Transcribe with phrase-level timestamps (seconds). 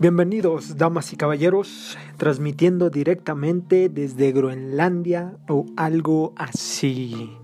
[0.00, 7.36] Bienvenidos, damas y caballeros, transmitiendo directamente desde Groenlandia o algo así.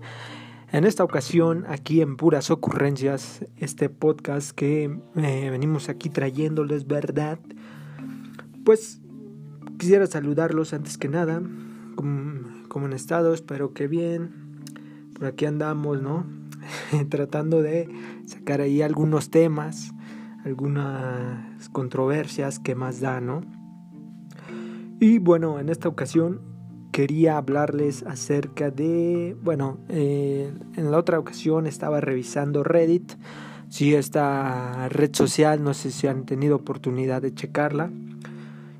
[0.71, 4.85] En esta ocasión, aquí en Puras Ocurrencias, este podcast que
[5.17, 7.37] eh, venimos aquí trayéndoles, ¿verdad?
[8.65, 9.01] Pues
[9.77, 11.43] quisiera saludarlos antes que nada,
[11.95, 14.31] como, en estado, espero que bien.
[15.13, 16.36] Por aquí andamos, ¿no?
[17.09, 17.89] Tratando de
[18.25, 19.93] sacar ahí algunos temas
[20.47, 23.41] algunas controversias que más da, ¿no?
[24.99, 26.41] Y bueno, en esta ocasión
[26.91, 33.13] quería hablarles acerca de, bueno, eh, en la otra ocasión estaba revisando Reddit,
[33.69, 37.91] sí, esta red social, no sé si han tenido oportunidad de checarla.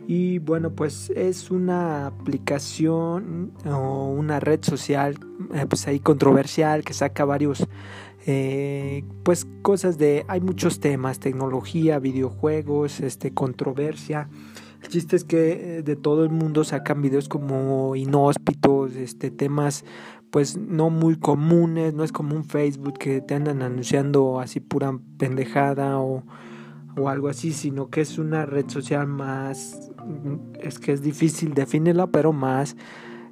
[0.10, 5.20] Y bueno, pues es una aplicación o una red social,
[5.54, 7.68] eh, pues ahí controversial, que saca varios
[8.26, 14.30] eh, pues cosas de, hay muchos temas, tecnología, videojuegos, este, controversia.
[14.82, 19.84] El chiste es que eh, de todo el mundo sacan videos como inhóspitos, este, temas
[20.32, 24.98] pues no muy comunes, no es como un Facebook que te andan anunciando así pura
[25.18, 26.24] pendejada o,
[26.98, 29.92] o algo así, sino que es una red social más,
[30.60, 32.76] es que es difícil definirla, pero más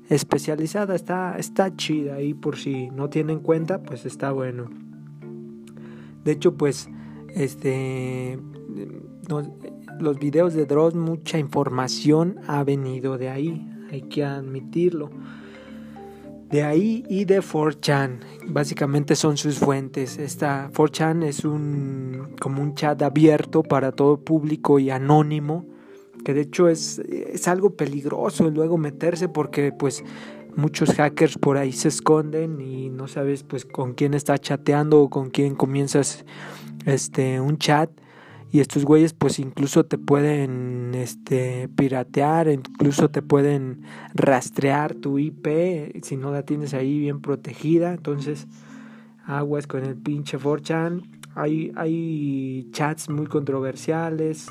[0.09, 4.69] especializada, está, está chida y por si no tienen cuenta, pues está bueno.
[6.23, 6.89] De hecho, pues,
[7.29, 8.39] este,
[9.99, 15.09] los videos de Dross, mucha información ha venido de ahí, hay que admitirlo.
[16.49, 20.19] De ahí y de 4chan, básicamente son sus fuentes.
[20.19, 25.65] Esta 4chan es un como un chat abierto para todo público y anónimo
[26.25, 30.03] que de hecho es, es algo peligroso luego meterse porque pues
[30.55, 35.09] muchos hackers por ahí se esconden y no sabes pues con quién está chateando o
[35.09, 36.25] con quién comienzas
[36.85, 37.89] este un chat
[38.55, 43.81] y estos güeyes pues incluso te pueden este piratear, incluso te pueden
[44.13, 45.45] rastrear tu IP
[46.03, 48.47] si no la tienes ahí bien protegida, entonces
[49.25, 51.01] aguas con el pinche 4chan.
[51.35, 54.47] Hay hay chats muy controversiales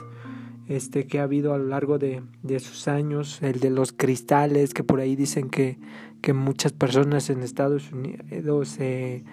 [0.69, 4.75] este que ha habido a lo largo de, de sus años, el de los cristales,
[4.75, 5.79] que por ahí dicen que,
[6.21, 9.25] que muchas personas en Estados Unidos, eh,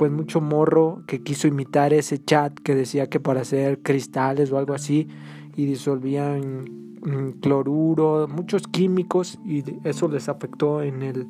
[0.00, 4.56] pues mucho morro que quiso imitar ese chat que decía que para hacer cristales o
[4.56, 5.08] algo así,
[5.56, 11.26] y disolvían cloruro, muchos químicos, y eso les afectó en, el,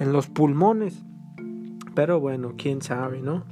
[0.00, 1.02] en los pulmones.
[1.94, 3.44] Pero bueno, quién sabe, ¿no?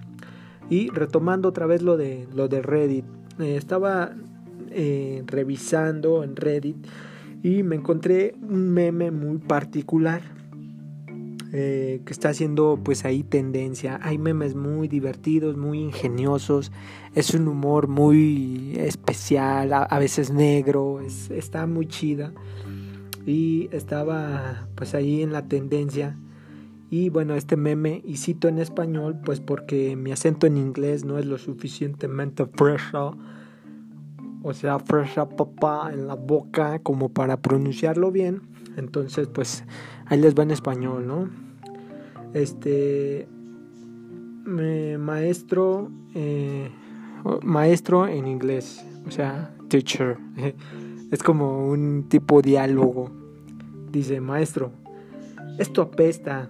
[0.71, 3.05] Y retomando otra vez lo de, lo de Reddit,
[3.41, 4.13] eh, estaba
[4.71, 6.87] eh, revisando en Reddit
[7.43, 10.23] y me encontré un meme muy particular
[11.57, 14.01] eh, que está haciendo pues ahí tendencia.
[14.03, 16.73] Hay memes muy divertidos, muy ingeniosos,
[17.15, 22.33] es un humor muy especial, a, veces negro, está muy chida
[23.25, 26.19] y estaba pues ahí en la tendencia.
[26.91, 31.19] Y bueno, este meme, y cito en español, pues porque mi acento en inglés no
[31.19, 33.17] es lo suficientemente fresco
[34.43, 38.43] o sea, fresha papá en la boca como para pronunciarlo bien.
[38.77, 39.65] Entonces, pues
[40.07, 41.29] ahí les va en español, ¿no?
[42.33, 43.29] Este
[44.99, 46.71] maestro eh,
[47.43, 50.19] maestro en inglés, o sea, teacher.
[51.11, 53.13] Es como un tipo diálogo.
[53.93, 54.73] Dice, maestro,
[55.61, 56.49] esto apesta.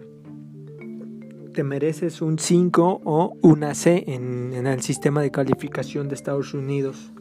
[1.53, 7.13] Te mereces un 5 o una C en, el sistema de calificación de Estados Unidos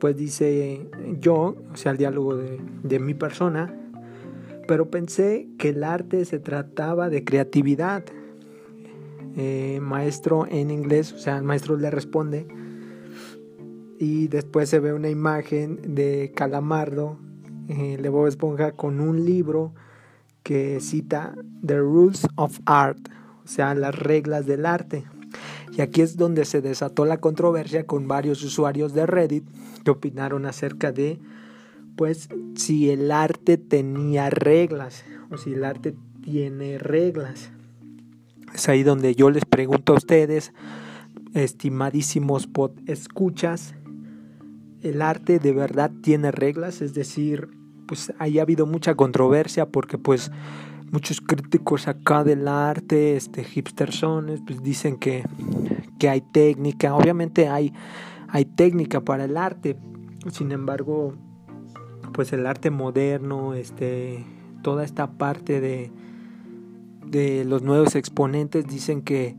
[0.00, 0.88] pues dice
[1.20, 3.72] yo, o sea, el diálogo de, mi persona,
[4.70, 8.04] pero pensé que el arte se trataba de creatividad.
[9.36, 12.46] Eh, maestro en inglés, o sea, el maestro le responde
[13.98, 17.18] y después se ve una imagen de Calamardo,
[17.66, 19.74] eh, Esponja, con un libro
[20.44, 21.34] que cita
[21.66, 23.08] The Rules of Art,
[23.44, 25.02] o sea, las reglas del arte.
[25.76, 29.50] Y aquí es donde se desató la controversia con varios usuarios de Reddit
[29.82, 31.18] que opinaron acerca de,
[31.96, 37.50] pues, si el arte tenía reglas o si el arte tiene reglas.
[38.54, 40.52] Es ahí donde yo les pregunto a ustedes,
[41.34, 43.74] estimadísimos pod escuchas,
[44.82, 46.82] ¿el arte de verdad tiene reglas?
[46.82, 47.48] Es decir,
[47.86, 50.30] pues ahí ha habido mucha controversia porque pues
[50.90, 55.24] muchos críticos acá del arte, este hipstersones, pues dicen que,
[55.98, 57.72] que hay técnica, obviamente hay
[58.32, 59.76] hay técnica para el arte.
[60.30, 61.14] Sin embargo,
[62.12, 64.24] pues el arte moderno, este,
[64.62, 65.90] toda esta parte de,
[67.06, 69.36] de los nuevos exponentes dicen que,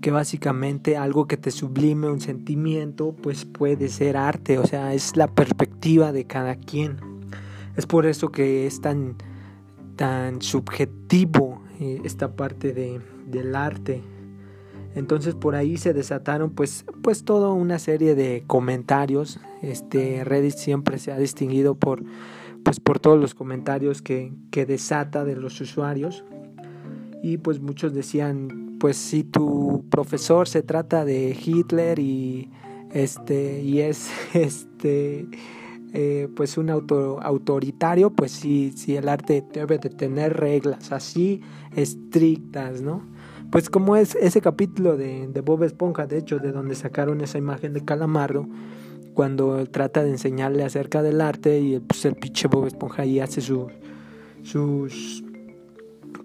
[0.00, 5.16] que básicamente algo que te sublime un sentimiento pues puede ser arte, o sea, es
[5.16, 6.98] la perspectiva de cada quien.
[7.76, 9.16] Es por eso que es tan,
[9.96, 14.02] tan subjetivo eh, esta parte de, del arte.
[14.94, 19.40] Entonces por ahí se desataron pues, pues toda una serie de comentarios.
[19.70, 22.02] Este Reddit siempre se ha distinguido por,
[22.64, 26.24] pues, por todos los comentarios que, que desata de los usuarios.
[27.22, 32.50] Y pues muchos decían, pues si tu profesor se trata de Hitler y
[32.92, 35.26] este y es este
[35.96, 41.40] eh, pues un auto, autoritario, pues sí, el arte debe de tener reglas así
[41.76, 43.06] estrictas, ¿no?
[43.52, 47.38] Pues como es ese capítulo de, de Bob Esponja, de hecho, de donde sacaron esa
[47.38, 48.48] imagen de Calamardo,
[49.14, 53.40] cuando trata de enseñarle acerca del arte y pues, el pinche Bob Esponja ahí hace
[53.40, 53.68] su,
[54.42, 55.24] sus,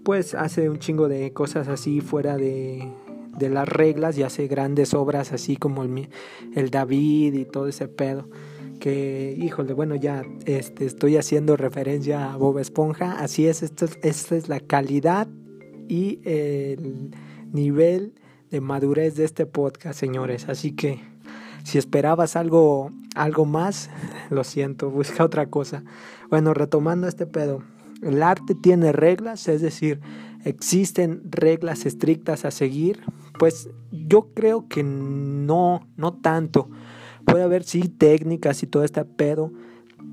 [0.04, 2.92] pues hace un chingo de cosas así fuera de,
[3.38, 6.10] de las reglas y hace grandes obras así como el,
[6.56, 8.28] el David y todo ese pedo
[8.80, 14.36] que, híjole, bueno, ya este, estoy haciendo referencia a Bob Esponja, así es, esto, esta
[14.36, 15.28] es la calidad
[15.88, 17.12] y el
[17.52, 18.14] nivel
[18.50, 21.02] de madurez de este podcast, señores, así que
[21.70, 23.90] si esperabas algo, algo más,
[24.30, 25.84] lo siento, busca otra cosa.
[26.30, 27.64] Bueno, retomando este pedo,
[28.02, 30.00] el arte tiene reglas, es decir,
[30.46, 33.02] existen reglas estrictas a seguir,
[33.38, 36.70] pues yo creo que no, no tanto
[37.30, 39.52] Puede haber sí técnicas y todo este pedo,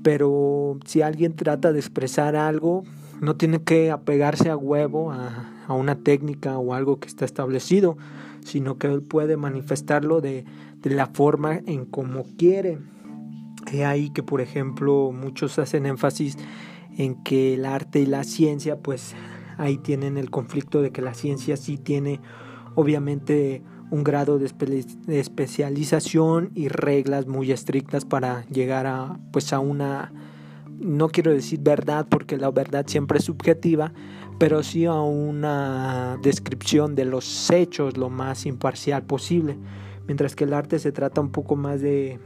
[0.03, 2.83] pero si alguien trata de expresar algo,
[3.21, 7.97] no tiene que apegarse a huevo a, a una técnica o algo que está establecido,
[8.45, 10.45] sino que él puede manifestarlo de,
[10.89, 12.79] la forma en como quiere.
[13.71, 16.37] He ahí que, por ejemplo, muchos hacen énfasis
[16.97, 19.15] en que el arte y la ciencia, pues
[19.57, 22.21] ahí tienen el conflicto de que la ciencia sí tiene,
[22.75, 24.51] obviamente, un grado de,
[25.07, 30.11] especialización y reglas muy estrictas para llegar a pues a una
[30.79, 33.93] no quiero decir verdad porque la verdad siempre es subjetiva
[34.39, 39.57] pero sí a una descripción de los hechos lo más imparcial posible
[40.07, 42.19] mientras que el arte se trata un poco más de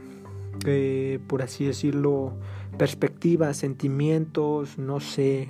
[1.26, 2.34] por así decirlo
[2.78, 5.48] perspectivas sentimientos no sé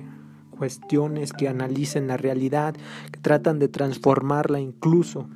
[0.51, 2.75] cuestiones que analicen la realidad
[3.11, 5.29] que tratan de transformarla incluso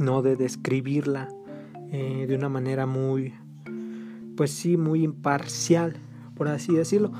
[0.00, 1.28] no de describirla
[1.92, 3.34] eh, de una manera muy,
[4.36, 5.96] pues sí, muy imparcial,
[6.36, 7.12] por así decirlo.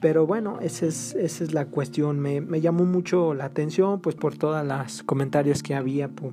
[0.00, 2.20] Pero bueno, esa es, esa es la cuestión.
[2.20, 6.32] Me, me, llamó mucho la atención, pues por todos los comentarios que había por,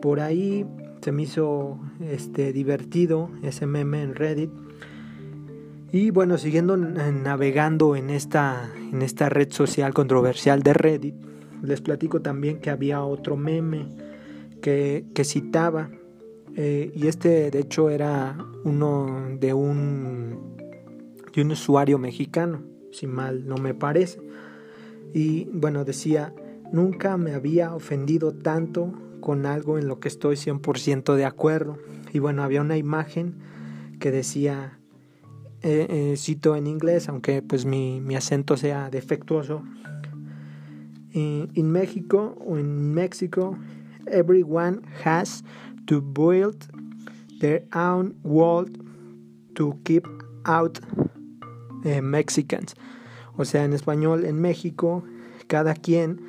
[0.00, 0.64] por ahí.
[1.00, 4.50] Se me hizo este, divertido ese meme en Reddit.
[5.90, 11.14] Y bueno, siguiendo navegando en esta, en esta red social controversial de Reddit,
[11.62, 13.86] les platico también que había otro meme
[14.60, 15.90] que, citaba,
[16.56, 20.56] eh, y este de hecho era uno de un,
[21.32, 24.20] de un usuario mexicano, si mal no me parece.
[25.14, 26.34] Y bueno, decía,
[26.72, 31.78] nunca me había ofendido tanto con algo en lo que estoy 100% de acuerdo.
[32.12, 33.34] Y bueno, había una imagen
[34.00, 34.78] que decía,
[35.62, 39.62] eh, eh, cito en inglés, aunque pues mi, mi acento sea defectuoso,
[41.12, 43.58] en México o en México
[44.06, 45.42] everyone has
[45.86, 46.66] to build
[47.40, 48.70] their own world
[49.54, 50.06] to keep
[50.44, 50.78] out
[51.84, 52.74] eh, Mexicans.
[53.36, 55.04] O sea, en español, en México,
[55.46, 56.20] cada quien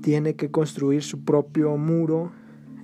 [0.00, 2.32] tiene que construir su propio muro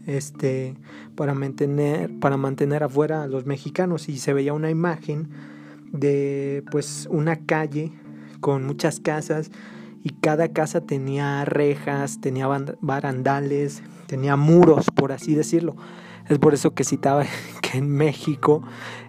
[0.07, 0.75] este
[1.17, 5.29] para mantener para mantener afuera a los mexicanos y se veía una imagen
[5.93, 7.93] de pues una calle
[8.41, 9.51] con muchas casas
[10.03, 12.47] y cada casa tenía rejas, tenía
[12.81, 15.77] barandales, tenía muros, por así decirlo.
[16.29, 17.25] Es por eso que citaba
[17.63, 18.63] que en México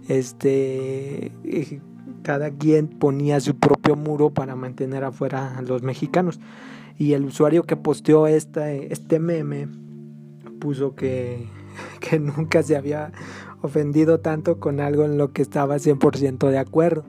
[0.07, 1.81] este eh,
[2.23, 6.39] cada quien ponía su propio muro para mantener afuera a los mexicanos.
[6.99, 9.67] Y el usuario que posteó este, este meme
[10.59, 11.47] puso que,
[12.01, 13.11] que nunca se había
[13.61, 17.05] ofendido tanto con algo en lo que estaba 100% de acuerdo.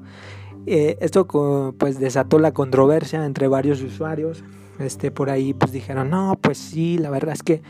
[0.67, 4.45] Eh, esto pues desató la controversia entre varios usuarios.
[4.79, 7.61] Este, por ahí pues dijeron, no, pues sí, la verdad es que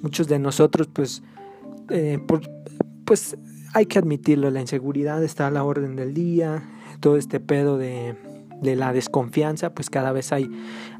[0.00, 1.22] muchos de nosotros pues,
[1.90, 2.18] eh,
[3.04, 3.36] pues
[3.74, 6.62] hay que admitirlo, la inseguridad está a la orden del día,
[7.00, 8.14] todo este pedo de,
[8.62, 10.50] de la desconfianza, pues cada vez hay,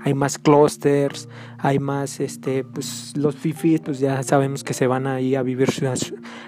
[0.01, 5.07] hay más clusters, hay más, este, pues los fifis, pues ya sabemos que se van
[5.07, 5.69] ahí a vivir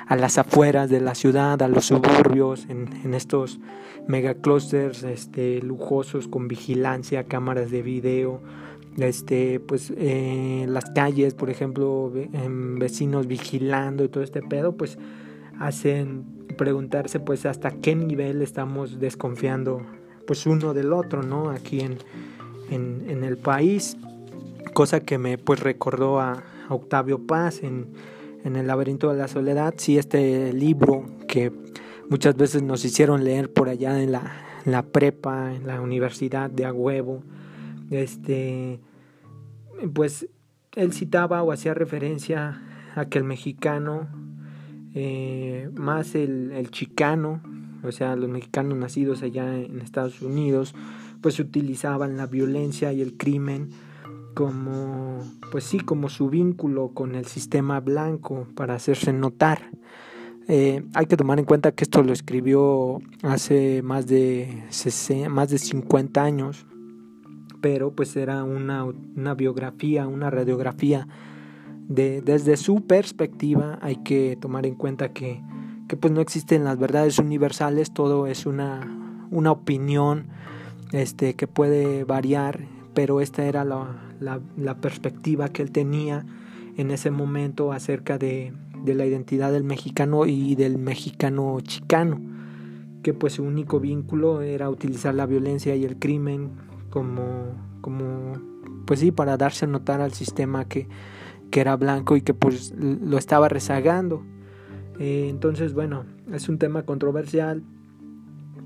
[0.06, 3.58] a las afueras de la ciudad, a los suburbios, en, en estos
[4.06, 8.40] megaclusters este, lujosos con vigilancia, cámaras de video,
[8.96, 14.98] este, pues eh, las calles, por ejemplo, vecinos vigilando y todo este pedo, pues
[15.58, 16.24] hacen
[16.56, 19.82] preguntarse pues hasta qué nivel estamos desconfiando
[20.28, 21.48] pues uno del otro, ¿no?
[21.48, 21.96] Aquí en,
[22.70, 23.96] en, el país,
[24.74, 27.86] cosa que me pues recordó a, Octavio Paz en,
[28.44, 31.50] en El laberinto de la soledad, sí, este libro que
[32.10, 34.30] muchas veces nos hicieron leer por allá en la,
[34.66, 36.74] la prepa, en la universidad de a
[37.90, 38.80] este,
[39.94, 40.28] pues
[40.76, 42.60] él citaba o hacía referencia
[42.94, 44.08] a que el mexicano,
[44.94, 47.40] eh, más el, el, chicano,
[47.82, 50.74] o sea, los mexicanos nacidos allá en Estados Unidos,
[51.20, 53.70] pues utilizaban la violencia y el crimen
[54.34, 55.20] como,
[55.50, 59.70] pues sí, como su vínculo con el sistema blanco para hacerse notar.
[60.46, 64.64] Eh, hay que tomar en cuenta que esto lo escribió hace más de,
[65.28, 66.66] más de 50 años
[67.60, 71.08] pero pues era una, una biografía, una radiografía
[71.88, 75.42] de, desde su perspectiva hay que tomar en cuenta que,
[75.88, 80.26] que pues no existen las verdades universales, todo es una, una opinión
[80.92, 82.60] este, que puede variar,
[82.94, 86.26] pero esta era la, la, perspectiva que él tenía
[86.76, 88.52] en ese momento acerca de,
[88.84, 92.20] de, la identidad del mexicano y del mexicano chicano,
[93.02, 96.50] que pues su único vínculo era utilizar la violencia y el crimen
[96.90, 98.34] como, como
[98.86, 100.86] pues sí, para darse a notar al sistema que,
[101.50, 104.22] que era blanco y que pues lo estaba rezagando.
[104.98, 107.62] Eh, entonces, bueno, es un tema controversial,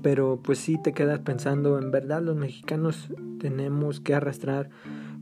[0.01, 3.09] pero pues sí te quedas pensando, en verdad los mexicanos
[3.39, 4.69] tenemos que arrastrar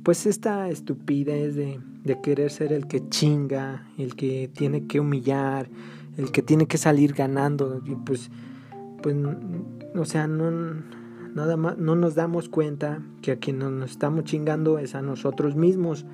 [0.03, 5.69] pues esta estupidez de, de querer ser el que chinga, el que tiene que humillar,
[6.17, 8.31] el que tiene que salir ganando, y pues,
[9.03, 9.15] pues,
[9.95, 10.49] o sea, no,
[11.35, 15.55] nada más, no nos damos cuenta que a quien nos estamos chingando es a nosotros
[15.55, 16.05] mismos.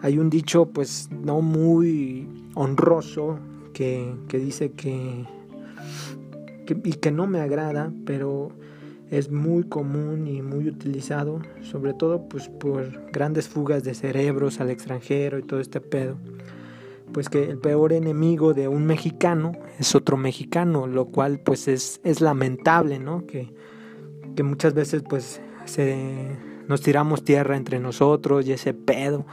[0.00, 3.38] Hay un dicho pues no muy honroso
[3.72, 5.26] que, dice que,
[6.68, 8.50] y que no me agrada, pero
[9.10, 14.70] es muy común y muy utilizado, sobre todo pues por grandes fugas de cerebros al
[14.70, 16.16] extranjero y todo este pedo.
[17.12, 22.00] Pues que el peor enemigo de un mexicano es otro mexicano, lo cual pues es,
[22.04, 23.26] es lamentable, ¿no?
[23.26, 23.52] Que,
[24.34, 26.38] que muchas veces pues se,
[26.68, 29.26] nos tiramos tierra entre nosotros y ese pedo,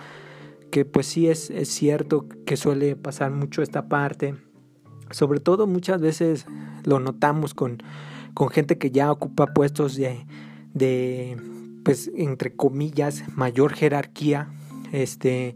[0.72, 4.36] que pues sí es, es cierto que suele pasar mucho esta parte,
[5.12, 6.46] sobre todo muchas veces
[6.84, 7.82] lo notamos con,
[8.34, 10.26] con gente que ya ocupa puestos de,
[10.74, 11.38] de
[11.84, 14.50] pues entre comillas mayor jerarquía,
[14.92, 15.56] este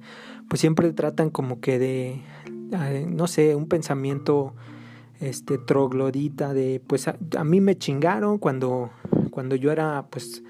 [0.50, 2.22] pues siempre tratan como que de
[3.08, 4.54] no sé, un pensamiento
[5.20, 8.92] este troglodita de pues a, mí me chingaron cuando
[9.34, 10.44] cuando yo era pues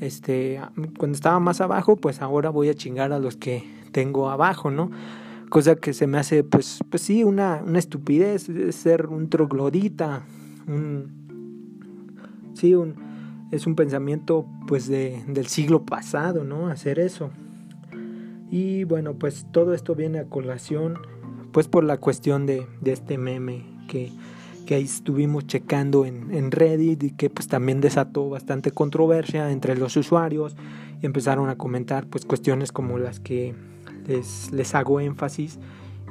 [0.00, 0.60] este
[0.96, 4.92] cuando estaba más abajo pues ahora voy a chingar a los que tengo abajo no
[5.50, 10.22] cosa que se me hace pues pues sí una, una estupidez ser un troglodita
[10.68, 12.94] un sí un
[13.50, 17.30] es un pensamiento pues de, del siglo pasado no hacer eso.
[18.50, 20.98] Y bueno pues todo esto viene a colación
[21.50, 24.12] pues por la cuestión de, de este meme que,
[24.74, 30.56] ahí estuvimos checando en, Reddit y que pues también desató bastante controversia entre los usuarios
[31.02, 33.54] y empezaron a comentar pues cuestiones como las que
[34.06, 35.58] les, les hago énfasis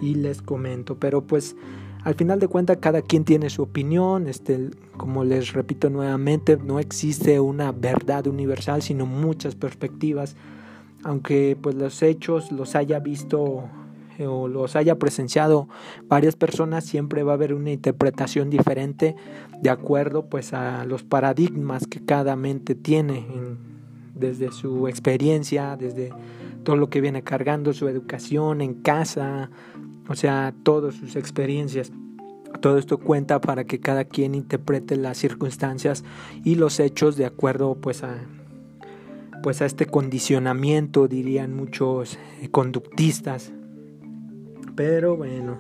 [0.02, 0.98] y les comento.
[0.98, 1.56] Pero pues
[2.04, 6.80] al final de cuentas cada quien tiene su opinión, este, como les repito nuevamente, no
[6.80, 10.38] existe una verdad universal, sino muchas perspectivas,
[11.04, 13.70] aunque pues los hechos los haya visto
[14.26, 15.68] o los haya presenciado
[16.08, 19.16] varias personas, siempre va a haber una interpretación diferente
[19.62, 23.28] de acuerdo pues a los paradigmas que cada mente tiene
[24.16, 26.12] desde su experiencia, desde
[26.64, 29.50] todo lo que viene cargando, su educación en casa,
[30.10, 31.92] o sea, todas sus experiencias.
[32.62, 36.04] Todo esto cuenta para que cada quien interprete las circunstancias
[36.44, 38.16] y los hechos de acuerdo pues a
[39.44, 43.54] pues a este condicionamiento dirían muchos eh, conductistas
[44.78, 45.58] pero bueno.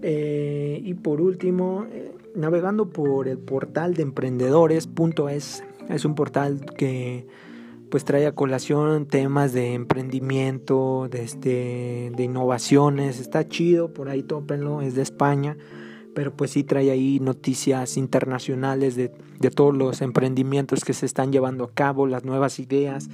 [0.00, 7.26] Eh, y por último, eh, navegando por el portal de emprendedores.es, es un portal que
[7.90, 14.22] pues trae a colación temas de emprendimiento, de, este, de innovaciones, está chido, por ahí
[14.22, 15.56] tópenlo, es de España,
[16.14, 19.10] pero pues sí trae ahí noticias internacionales de,
[19.40, 23.10] de todos los emprendimientos que se están llevando a cabo, las nuevas ideas,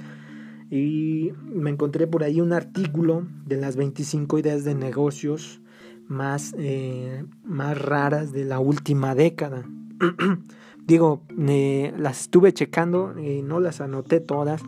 [0.69, 5.61] y me encontré por ahí un artículo de las 25 ideas de negocios
[6.07, 9.63] más, eh, más raras de la última década.
[10.87, 14.61] Digo, las estuve checando, y no las anoté todas,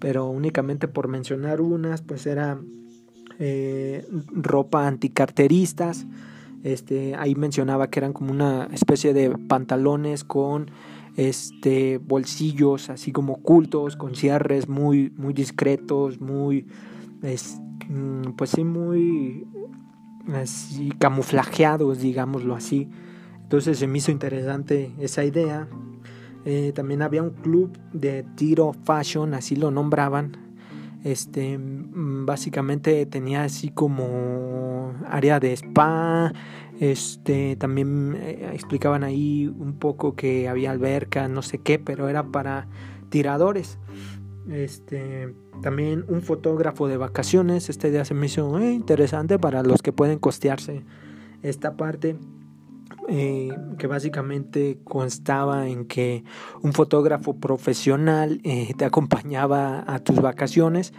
[0.00, 2.58] pero únicamente por mencionar unas, pues era
[3.38, 6.06] eh, ropa anticarteristas.
[6.62, 10.70] Este, ahí mencionaba que eran como una especie de pantalones con
[11.16, 16.66] este bolsillos así como ocultos, con cierres muy, muy discretos, muy
[17.88, 19.46] mm, pues sí, muy
[20.34, 22.88] así camuflajeados, digámoslo así.
[23.42, 25.68] Entonces se me hizo interesante esa idea.
[26.44, 30.36] Eh, también había un club de tiro fashion, así lo nombraban.
[31.04, 36.32] Este, mm, básicamente tenía así como área de spa.
[36.80, 42.24] Este, también eh, explicaban ahí un poco que había alberca, no sé qué, pero era
[42.24, 42.68] para
[43.08, 43.78] tiradores.
[44.50, 47.70] Este, también un fotógrafo de vacaciones.
[47.70, 50.84] Este día se me hizo eh, interesante para los que pueden costearse
[51.42, 52.16] esta parte.
[53.08, 56.24] Eh, que básicamente constaba en que
[56.62, 60.92] un fotógrafo profesional te acompañaba a tus vacaciones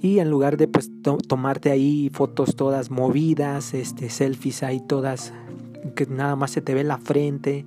[0.00, 0.90] y en lugar de pues
[1.26, 5.32] tomarte ahí fotos todas movidas, este selfies ahí todas
[5.94, 7.64] que nada más se te ve la frente,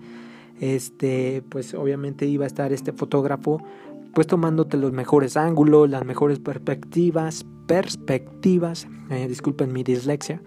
[0.60, 3.62] este pues obviamente iba a estar este fotógrafo
[4.14, 10.42] pues tomándote los mejores ángulos, las mejores perspectivas, perspectivas, eh, disculpen mi dislexia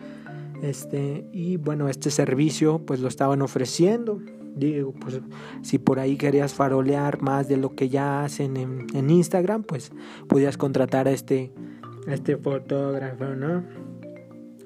[0.62, 4.20] este, y bueno, este servicio pues lo estaban ofreciendo.
[4.56, 5.20] Digo, pues
[5.62, 9.92] si por ahí querías farolear más de lo que ya hacen en, Instagram, pues
[10.28, 11.52] podías contratar a este,
[12.06, 13.64] este fotógrafo, ¿no?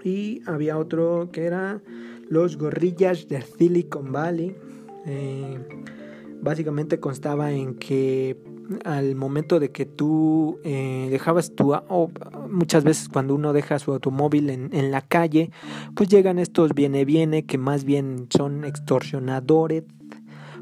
[0.02, 1.80] Y había otro que era
[2.28, 4.54] los gorrillas de Silicon Valley.
[5.06, 5.58] Eh,
[6.40, 8.36] básicamente constaba en que
[8.85, 12.11] al momento de que tú eh, dejabas tu o
[12.49, 15.50] muchas veces cuando uno deja su automóvil en, en la calle
[15.94, 19.85] pues llegan estos viene viene que más bien son extorsionadores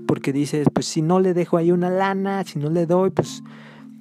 [0.06, 3.42] porque dices pues si no le dejo ahí una lana si no le doy pues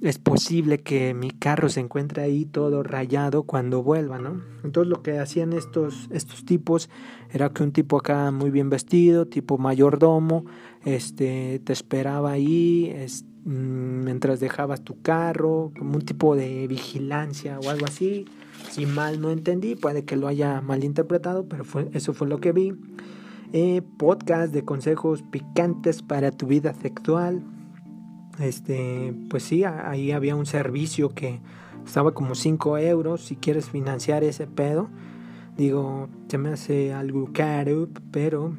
[0.02, 4.42] es posible que mi carro se encuentre ahí todo rayado cuando vuelva, ¿no?
[4.64, 6.90] Entonces lo que hacían estos, estos tipos
[7.32, 10.46] era que un tipo acá muy bien vestido, tipo mayordomo,
[10.84, 17.70] este, te esperaba ahí, mm, mientras dejabas tu carro, como un tipo de vigilancia o
[17.70, 18.26] algo así.
[18.70, 22.52] Si mal no entendí, puede que lo haya malinterpretado, pero fue, eso fue lo que
[22.52, 22.74] vi.
[23.54, 27.44] Eh, podcast de consejos picantes para tu vida sexual
[28.40, 31.40] este, pues sí, ahí había un servicio que
[31.86, 34.90] estaba como 5 euros si quieres financiar ese pedo.
[35.58, 38.56] Digo, se me hace algo caro, pero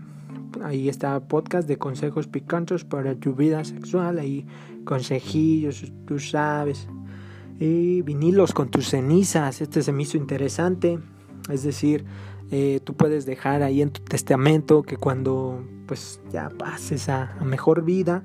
[0.63, 4.47] ahí está podcast de consejos picantes para tu vida sexual, ahí
[4.85, 6.89] consejillos, tú sabes.
[7.59, 10.99] Y vinilos con tus cenizas, este se me hizo interesante.
[11.51, 12.05] Es decir,
[12.51, 17.85] eh, tú puedes dejar ahí en tu testamento que cuando pues ya pases a mejor
[17.85, 18.23] vida,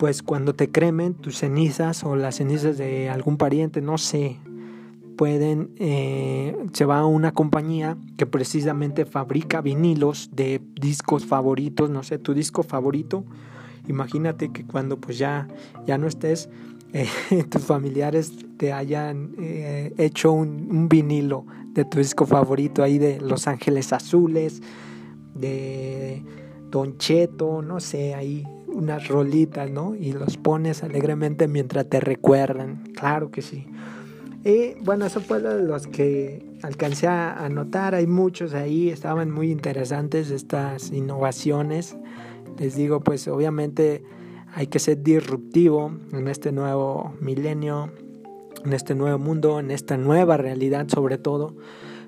[0.00, 4.38] pues cuando te cremen tus cenizas o las cenizas de algún pariente, no sé,
[5.20, 12.02] pueden, eh, se va a una compañía que precisamente fabrica vinilos de discos favoritos, no
[12.02, 13.26] sé, tu disco favorito.
[13.90, 15.48] Imagínate que cuando pues ya,
[15.86, 16.48] ya no estés,
[16.92, 17.08] eh,
[17.50, 23.46] tus familiares te hayan eh, hecho un, vinilo de tu disco favorito ahí de Los
[23.46, 24.62] Ángeles Azules,
[25.34, 26.22] de
[26.70, 29.94] Don Cheto, no sé, ahí unas rolitas, ¿no?
[29.96, 32.84] Y los pones alegremente mientras te recuerdan.
[32.94, 33.66] Claro que sí.
[34.44, 37.94] Y bueno, eso fue de los que alcancé a notar.
[37.94, 41.96] Hay muchos ahí, estaban muy interesantes estas innovaciones.
[42.60, 44.04] Les digo, pues obviamente
[44.54, 47.90] hay que ser disruptivo en este nuevo milenio,
[48.66, 51.56] en este nuevo mundo, en esta nueva realidad sobre todo.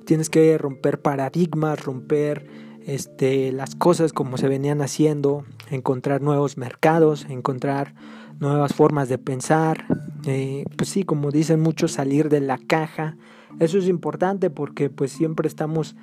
[0.05, 2.47] Tienes que romper paradigmas, romper
[2.85, 7.95] este, las cosas como se venían haciendo, encontrar nuevos mercados, encontrar
[8.39, 9.87] nuevas formas de pensar,
[10.27, 13.17] eh, pues sí, como dicen muchos, salir de la caja.
[13.59, 15.97] Eso es importante porque pues siempre estamos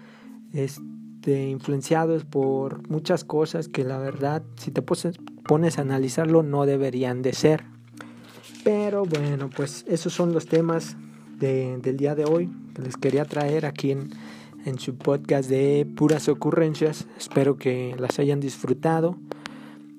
[0.53, 0.81] este,
[1.27, 7.33] influenciados por muchas cosas que la verdad, si te pones a analizarlo, no deberían de
[7.33, 7.63] ser.
[8.63, 10.97] Pero bueno, pues esos son los temas
[11.39, 14.09] del día de hoy que les quería traer aquí en
[14.65, 17.07] en su podcast de puras ocurrencias.
[17.17, 19.17] Espero que las hayan disfrutado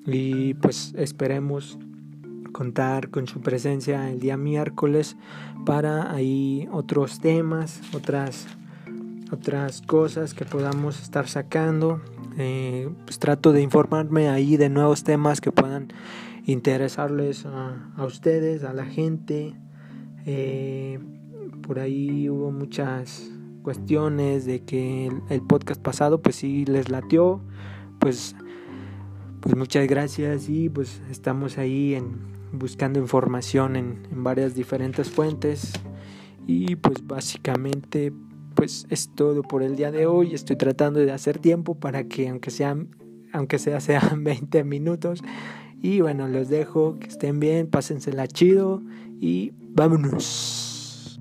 [0.05, 1.77] y pues esperemos
[2.51, 5.15] contar con su presencia el día miércoles
[5.65, 8.47] para ahí otros temas, otras
[9.31, 12.01] otras cosas que podamos estar sacando.
[12.37, 15.93] Eh, pues trato de informarme ahí de nuevos temas que puedan
[16.45, 19.55] interesarles a, ustedes, a la gente.
[20.25, 20.99] Eh,
[21.61, 23.31] por ahí hubo muchas
[23.63, 27.41] cuestiones de que el, podcast pasado pues sí les latió,
[27.99, 28.35] pues,
[29.39, 32.19] pues muchas gracias y pues estamos ahí en,
[32.51, 35.73] buscando información en varias diferentes fuentes
[36.47, 38.11] y pues básicamente
[38.61, 40.35] pues es todo por el día de hoy.
[40.35, 42.89] Estoy tratando de hacer tiempo para que aunque sean
[43.33, 45.23] aunque sea sean 20 minutos
[45.81, 48.83] y bueno, los dejo, que estén bien, pásensela chido
[49.19, 51.19] y vámonos.